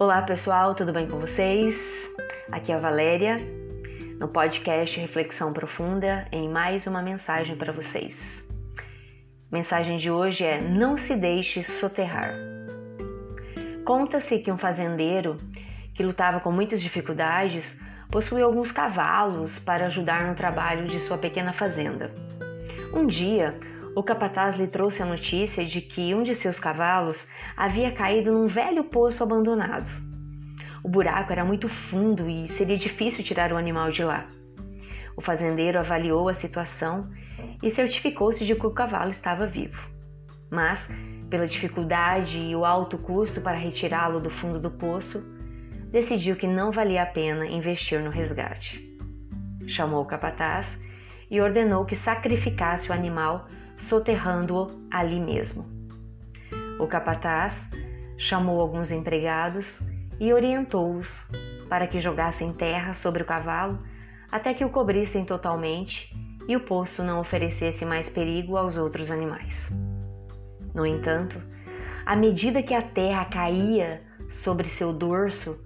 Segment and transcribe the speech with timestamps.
[0.00, 2.10] Olá pessoal, tudo bem com vocês?
[2.50, 3.36] Aqui é a Valéria,
[4.18, 8.42] no podcast Reflexão Profunda, em mais uma mensagem para vocês.
[8.78, 12.32] A mensagem de hoje é: Não se deixe soterrar.
[13.84, 15.36] Conta-se que um fazendeiro
[15.94, 17.78] que lutava com muitas dificuldades
[18.10, 22.10] possuía alguns cavalos para ajudar no trabalho de sua pequena fazenda.
[22.94, 23.54] Um dia,
[23.94, 27.26] o capataz lhe trouxe a notícia de que um de seus cavalos
[27.56, 29.90] havia caído num velho poço abandonado.
[30.82, 34.26] O buraco era muito fundo e seria difícil tirar o animal de lá.
[35.16, 37.10] O fazendeiro avaliou a situação
[37.62, 39.80] e certificou-se de que o cavalo estava vivo.
[40.50, 40.88] Mas,
[41.28, 45.22] pela dificuldade e o alto custo para retirá-lo do fundo do poço,
[45.90, 48.88] decidiu que não valia a pena investir no resgate.
[49.66, 50.80] Chamou o capataz
[51.30, 53.46] e ordenou que sacrificasse o animal
[53.80, 55.66] soterrando-o ali mesmo.
[56.78, 57.68] O capataz
[58.16, 59.80] chamou alguns empregados
[60.18, 61.10] e orientou-os
[61.68, 63.82] para que jogassem terra sobre o cavalo
[64.30, 66.14] até que o cobrissem totalmente
[66.46, 69.70] e o poço não oferecesse mais perigo aos outros animais.
[70.74, 71.40] No entanto,
[72.06, 75.58] à medida que a terra caía sobre seu dorso,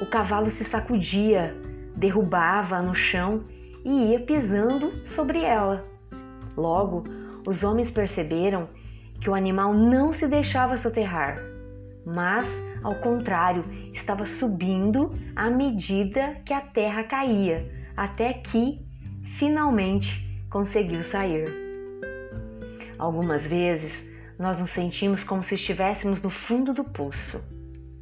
[0.00, 1.56] o cavalo se sacudia,
[1.96, 3.44] derrubava no chão
[3.84, 5.84] e ia pisando sobre ela.
[6.56, 7.04] Logo,
[7.46, 8.68] os homens perceberam
[9.20, 11.38] que o animal não se deixava soterrar,
[12.04, 12.46] mas,
[12.82, 18.84] ao contrário, estava subindo à medida que a terra caía, até que,
[19.38, 21.48] finalmente, conseguiu sair.
[22.98, 27.40] Algumas vezes, nós nos sentimos como se estivéssemos no fundo do poço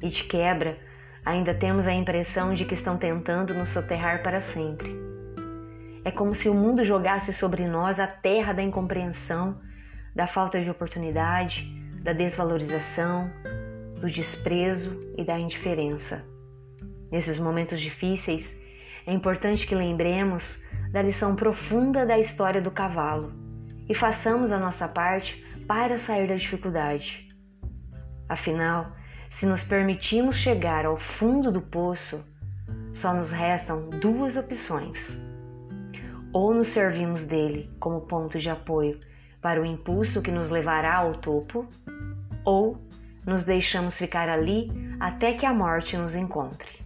[0.00, 0.78] e, de quebra,
[1.24, 5.09] ainda temos a impressão de que estão tentando nos soterrar para sempre.
[6.02, 9.60] É como se o mundo jogasse sobre nós a terra da incompreensão,
[10.14, 11.70] da falta de oportunidade,
[12.02, 13.30] da desvalorização,
[14.00, 16.24] do desprezo e da indiferença.
[17.12, 18.58] Nesses momentos difíceis,
[19.06, 23.32] é importante que lembremos da lição profunda da história do cavalo
[23.86, 27.28] e façamos a nossa parte para sair da dificuldade.
[28.26, 28.96] Afinal,
[29.28, 32.24] se nos permitirmos chegar ao fundo do poço,
[32.94, 35.29] só nos restam duas opções
[36.32, 38.98] ou nos servimos dele como ponto de apoio
[39.40, 41.66] para o impulso que nos levará ao topo,
[42.44, 42.78] ou
[43.26, 46.80] nos deixamos ficar ali até que a morte nos encontre.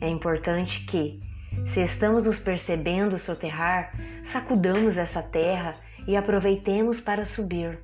[0.00, 1.20] É importante que,
[1.66, 3.92] se estamos nos percebendo soterrar,
[4.24, 5.74] sacudamos essa terra
[6.06, 7.78] e aproveitemos para subir.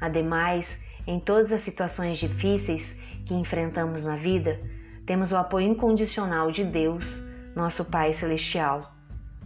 [0.00, 4.60] Ademais, em todas as situações difíceis que enfrentamos na vida,
[5.06, 7.20] temos o apoio incondicional de Deus,
[7.54, 8.99] nosso Pai Celestial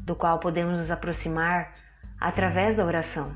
[0.05, 1.73] do qual podemos nos aproximar
[2.21, 3.35] através da oração.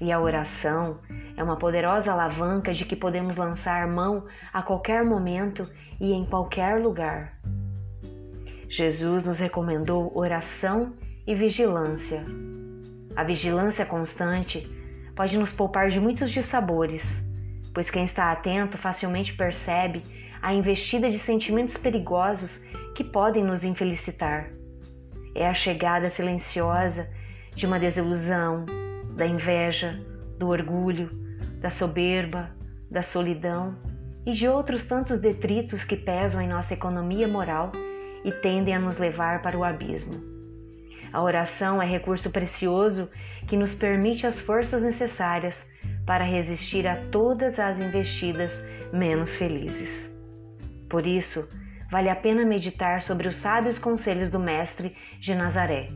[0.00, 0.98] E a oração
[1.36, 5.68] é uma poderosa alavanca de que podemos lançar mão a qualquer momento
[6.00, 7.38] e em qualquer lugar.
[8.68, 10.94] Jesus nos recomendou oração
[11.26, 12.24] e vigilância.
[13.14, 14.66] A vigilância constante
[15.14, 17.22] pode nos poupar de muitos dissabores,
[17.74, 20.02] pois quem está atento facilmente percebe
[20.40, 22.62] a investida de sentimentos perigosos
[22.94, 24.61] que podem nos infelicitar.
[25.34, 27.08] É a chegada silenciosa
[27.54, 28.64] de uma desilusão,
[29.16, 29.98] da inveja,
[30.38, 31.10] do orgulho,
[31.60, 32.50] da soberba,
[32.90, 33.76] da solidão
[34.26, 37.72] e de outros tantos detritos que pesam em nossa economia moral
[38.24, 40.32] e tendem a nos levar para o abismo.
[41.12, 43.08] A oração é recurso precioso
[43.46, 45.68] que nos permite as forças necessárias
[46.06, 50.10] para resistir a todas as investidas menos felizes.
[50.88, 51.46] Por isso,
[51.92, 55.90] vale a pena meditar sobre os sábios conselhos do Mestre de Nazaré,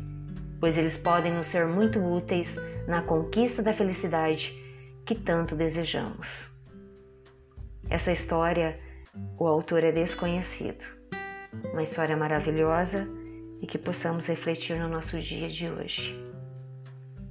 [0.60, 2.54] pois eles podem nos ser muito úteis
[2.86, 4.52] na conquista da felicidade
[5.06, 6.54] que tanto desejamos.
[7.88, 8.78] Essa história,
[9.38, 10.84] o autor é desconhecido,
[11.72, 13.08] uma história maravilhosa
[13.62, 16.14] e que possamos refletir no nosso dia de hoje.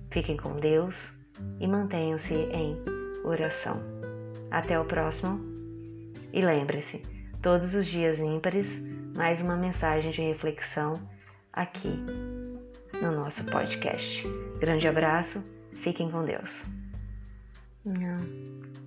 [0.09, 1.15] Fiquem com Deus
[1.59, 2.83] e mantenham-se em
[3.23, 3.79] oração.
[4.49, 5.39] Até o próximo
[6.33, 7.14] e lembre-se,
[7.45, 8.83] todos os dias ímpares,
[9.15, 10.93] mais uma mensagem de reflexão
[11.53, 11.95] aqui
[12.99, 14.23] no nosso podcast.
[14.59, 15.43] Grande abraço,
[15.75, 16.63] fiquem com Deus.
[17.85, 18.84] Não.